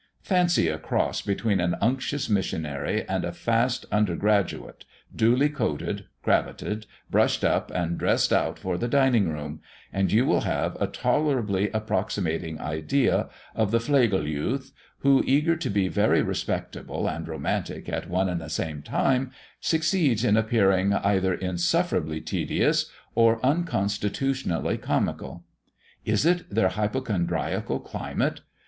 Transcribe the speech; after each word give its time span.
Fancy 0.23 0.67
a 0.67 0.79
cross 0.79 1.21
between 1.21 1.59
an 1.59 1.75
unctuous 1.79 2.27
missionary 2.27 3.07
and 3.07 3.23
a 3.23 3.31
fast 3.31 3.85
under 3.91 4.15
graduate, 4.15 4.83
duly 5.15 5.47
coated, 5.47 6.05
cravated 6.23 6.87
brushed 7.11 7.43
up 7.45 7.69
and 7.69 7.99
dressed 7.99 8.33
out 8.33 8.57
for 8.57 8.79
the 8.79 8.87
dining 8.87 9.29
room; 9.29 9.61
and 9.93 10.11
you 10.11 10.25
will 10.25 10.41
have 10.41 10.75
a 10.81 10.87
tolerably 10.87 11.69
approximating 11.69 12.59
idea 12.59 13.29
of 13.53 13.69
the 13.69 13.77
Flegel 13.79 14.27
youth, 14.27 14.71
who 15.01 15.23
eager 15.27 15.55
to 15.55 15.69
be 15.69 15.87
very 15.87 16.23
respectable 16.23 17.07
and 17.07 17.27
romantic 17.27 17.87
at 17.87 18.09
one 18.09 18.27
and 18.27 18.41
the 18.41 18.49
same 18.49 18.81
time, 18.81 19.29
succeeds 19.59 20.23
in 20.25 20.35
appearing 20.35 20.93
either 20.93 21.31
insufferably 21.35 22.19
tedious 22.19 22.89
or 23.13 23.39
unconstitutionally 23.45 24.79
comical. 24.79 25.45
Is 26.05 26.25
it 26.25 26.49
their 26.49 26.69
hypochondriacal 26.69 27.81
climate? 27.81 28.41